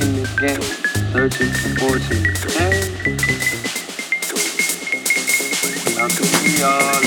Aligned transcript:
in 0.00 0.16
this 0.16 0.32
game, 0.38 0.62
searching 1.12 1.52
for 1.52 1.68
fortune. 1.78 2.24
Hey. 2.52 2.80
How 5.96 6.08
could 6.08 6.30
we 6.42 6.62
all? 6.62 7.02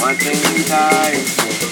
One 0.00 0.16
thing 0.16 0.38
we 0.54 0.62
die 0.68 1.16
for. 1.36 1.68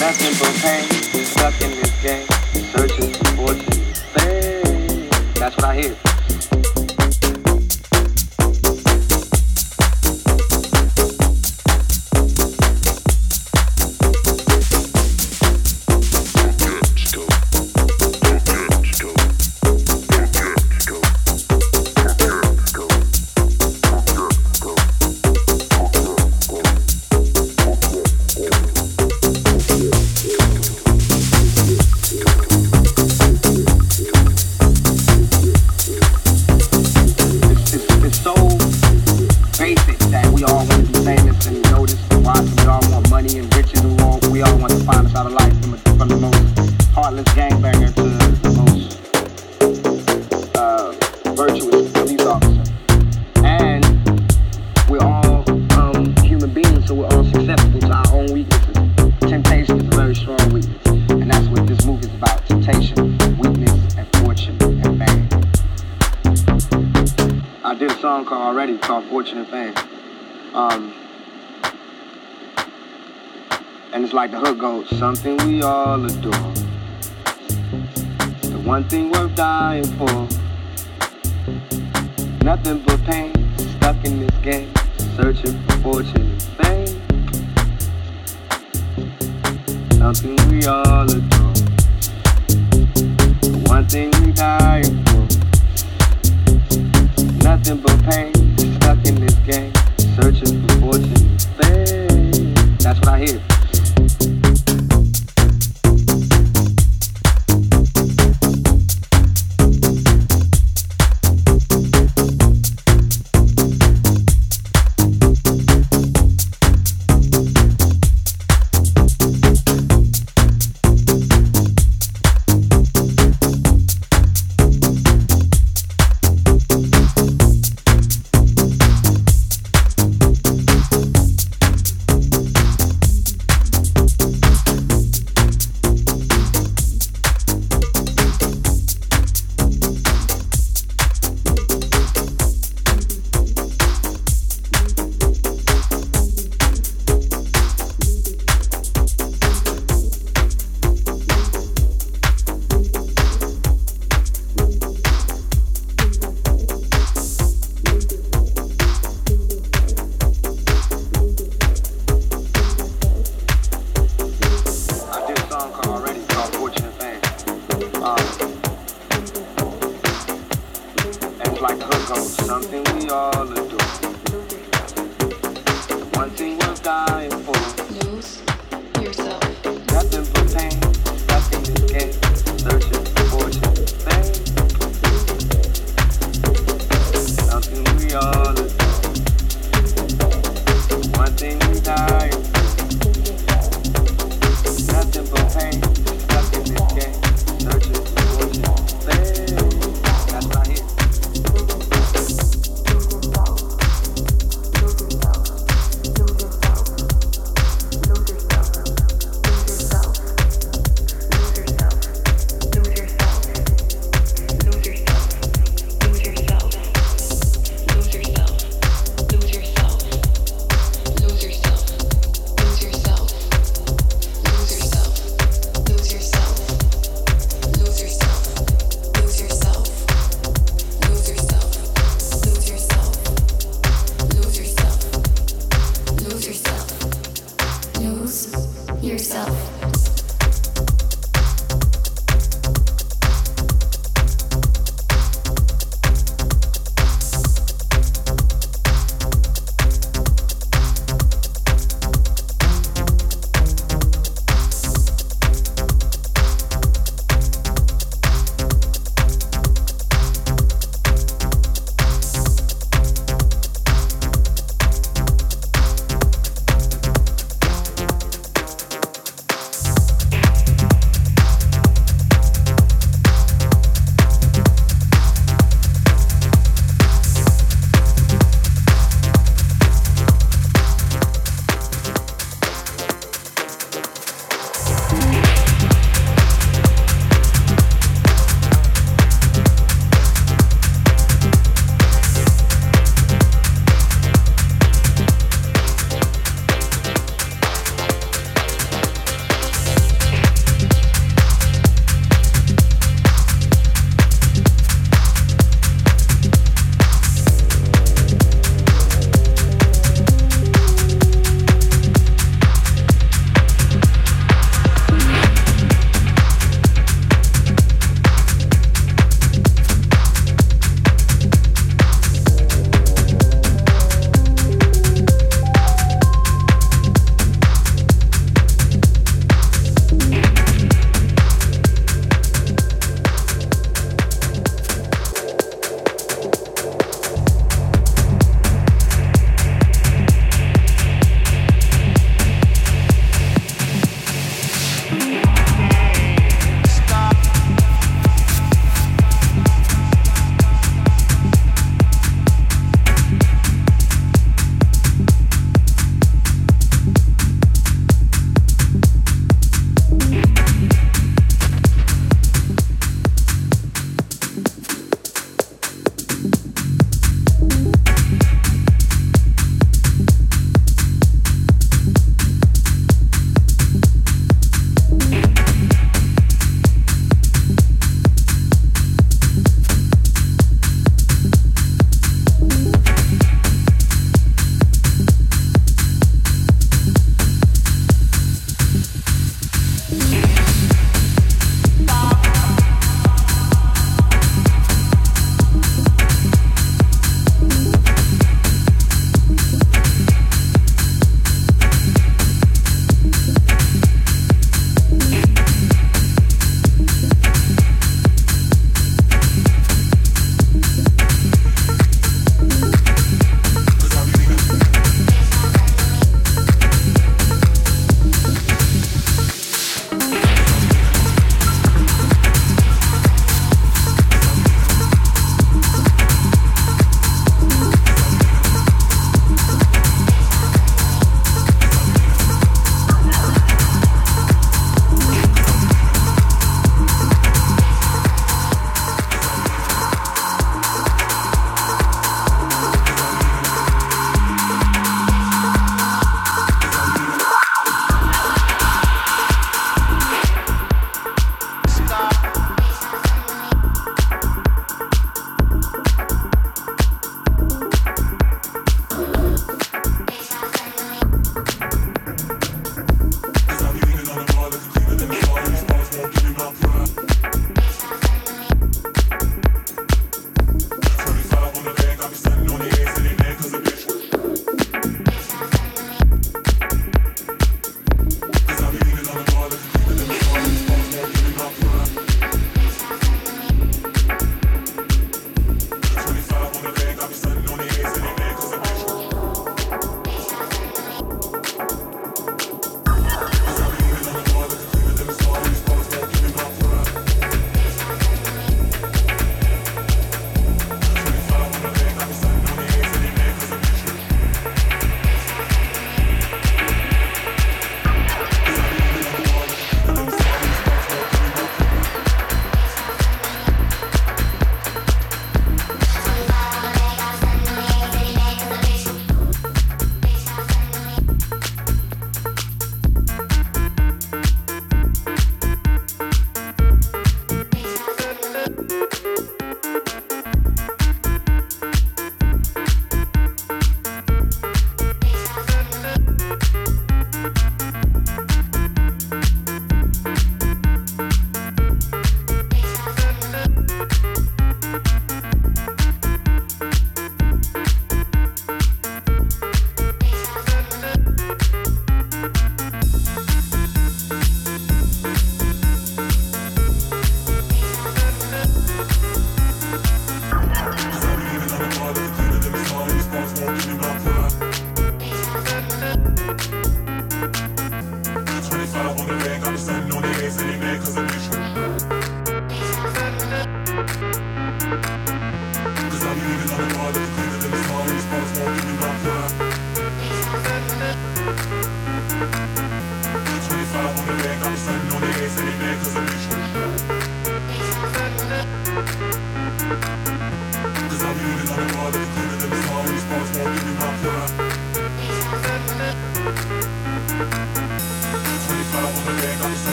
Nothing 0.00 0.34
but 0.38 0.54
pain, 0.62 0.86
stuck 1.24 1.60
in 1.62 1.70
this 1.80 1.94
game, 2.02 2.26
searching 2.74 3.10
for 3.12 3.30
fortune. 3.36 3.76
Hey. 4.16 5.08
That's 5.34 5.56
what 5.56 5.64
I 5.64 5.74
hear. 5.74 6.05
something 74.94 75.36
we 75.46 75.62
all 75.62 76.04
adore. 76.04 76.52
The 78.42 78.62
one 78.64 78.84
thing 78.88 79.10
worth 79.10 79.34
dying 79.34 79.84
for. 79.96 80.35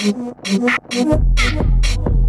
Thank 0.00 0.94
you. 0.94 2.19